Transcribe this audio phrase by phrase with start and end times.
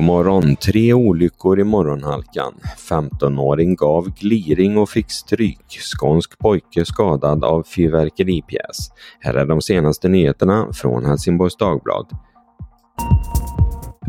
[0.00, 0.56] morgon.
[0.56, 2.54] Tre olyckor i morgonhalkan.
[2.90, 5.78] 15-åring gav gliring och fick stryk.
[5.80, 8.90] Skånsk pojke skadad av fyrverkeripjäs.
[9.20, 12.06] Här är de senaste nyheterna från Helsingborgs Dagblad.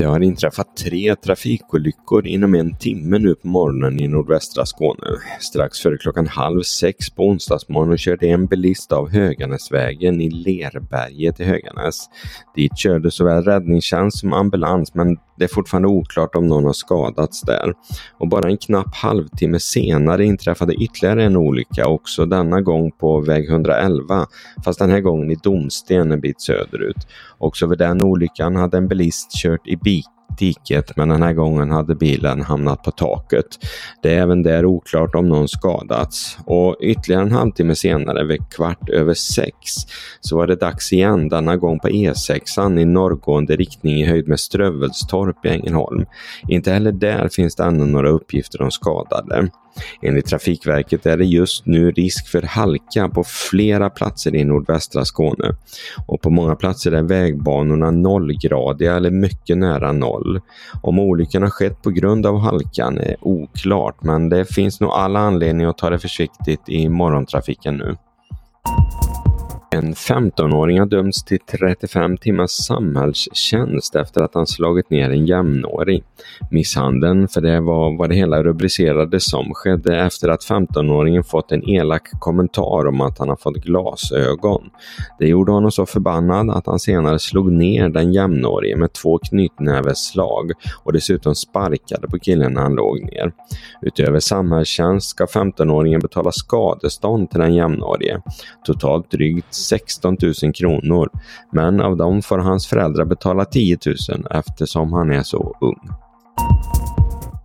[0.00, 5.06] Det har inträffat tre trafikolyckor inom en timme nu på morgonen i nordvästra Skåne.
[5.40, 11.44] Strax före klockan halv sex på onsdagsmorgonen körde en bilist av Höganäsvägen i Lerberget i
[11.44, 12.08] Höganäs.
[12.54, 17.40] Dit körde såväl räddningstjänst som ambulans men det är fortfarande oklart om någon har skadats
[17.40, 17.74] där.
[18.18, 23.48] Och bara en knapp halvtimme senare inträffade ytterligare en olycka, också denna gång på väg
[23.48, 24.26] 111,
[24.64, 27.06] fast den här gången i Domsten en bit söderut.
[27.38, 29.76] Också vid den olyckan hade en bilist kört i
[30.40, 33.46] diket men den här gången hade bilen hamnat på taket.
[34.02, 38.88] Det är även där oklart om någon skadats och ytterligare en halvtimme senare vid kvart
[38.88, 39.56] över sex
[40.20, 44.40] så var det dags igen, denna gång på E6 i norrgående riktning i höjd med
[44.40, 46.06] Strövelstorp i Ängelholm.
[46.48, 49.50] Inte heller där finns det ännu några uppgifter om skadade.
[50.02, 55.54] Enligt Trafikverket är det just nu risk för halka på flera platser i nordvästra Skåne
[56.06, 60.40] och på många platser är vägbanorna nollgradiga eller mycket nära noll.
[60.82, 65.20] Om olyckan har skett på grund av halkan är oklart men det finns nog alla
[65.20, 67.96] anledning att ta det försiktigt i morgontrafiken nu.
[69.82, 76.04] En 15-åring har dömts till 35 timmars samhällstjänst efter att han slagit ner en jämnårig.
[76.50, 81.68] Misshandeln, för det var vad det hela rubricerades som, skedde efter att 15-åringen fått en
[81.68, 84.70] elak kommentar om att han har fått glasögon.
[85.18, 90.52] Det gjorde honom så förbannad att han senare slog ner den jämnårige med två knytnävesslag
[90.84, 93.32] och dessutom sparkade på killen när han låg ner.
[93.82, 98.22] Utöver samhällstjänst ska 15-åringen betala skadestånd till den jämnårige.
[98.64, 101.08] Totalt drygt 16 000 kronor,
[101.52, 103.96] men av dem får hans föräldrar betala 10 000
[104.30, 105.90] eftersom han är så ung.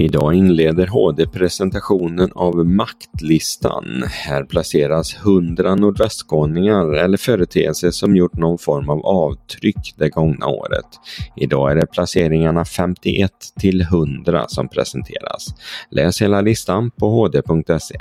[0.00, 4.04] Idag inleder HD presentationen av Maktlistan.
[4.06, 10.86] Här placeras 100 nordvästskåningar eller företeelser som gjort någon form av avtryck det gångna året.
[11.36, 13.30] Idag är det placeringarna 51
[13.60, 15.46] till 100 som presenteras.
[15.90, 17.96] Läs hela listan på hd.se.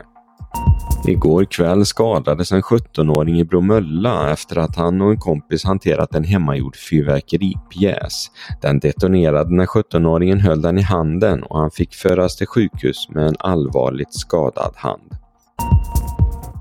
[1.08, 6.24] Igår kväll skadades en 17-åring i Bromölla efter att han och en kompis hanterat en
[6.24, 8.32] hemmagjord fyrverkeripjäs.
[8.62, 13.28] Den detonerade när 17-åringen höll den i handen och han fick föras till sjukhus med
[13.28, 15.07] en allvarligt skadad hand.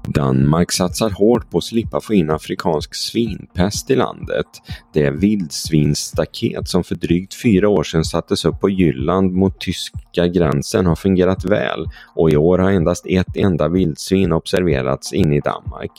[0.07, 4.47] Danmark satsar hårt på att slippa få in afrikansk svinpest i landet.
[4.93, 10.87] Det vildsvinsstaket som för drygt fyra år sedan sattes upp på Jylland mot tyska gränsen
[10.87, 15.93] har fungerat väl och i år har endast ett enda vildsvin observerats inne i Danmark.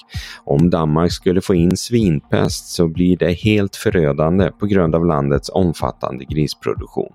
[0.45, 5.49] Om Danmark skulle få in svinpest så blir det helt förödande på grund av landets
[5.53, 7.13] omfattande grisproduktion.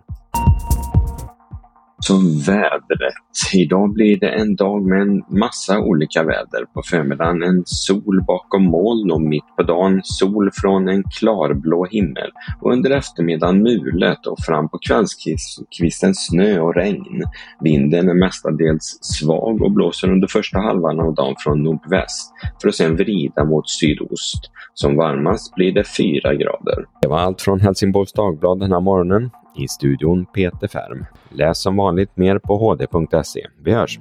[2.04, 2.14] Så
[2.46, 3.14] vädret.
[3.54, 6.64] Idag blir det en dag med en massa olika väder.
[6.74, 12.30] På förmiddagen en sol bakom moln och mitt på dagen sol från en klarblå himmel.
[12.60, 17.22] Och under eftermiddagen mulet och fram på kvällskvisten snö och regn.
[17.60, 22.74] Vinden är mestadels svag och blåser under första halvan av dagen från nordväst för att
[22.74, 24.50] sedan vrida mot sydost.
[24.74, 26.86] Som varmast blir det 4 grader.
[27.02, 29.30] Det var allt från Helsingborgs Dagblad den här morgonen.
[29.56, 31.04] I studion Peter Färm.
[31.28, 33.46] Läs som vanligt mer på hd.se.
[33.64, 34.00] Vi hörs!